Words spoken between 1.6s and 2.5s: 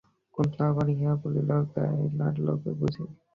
গয়নার